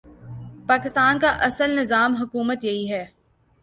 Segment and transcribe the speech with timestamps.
[0.67, 3.05] پاکستان کا اصل نظام حکومت یہی ہے۔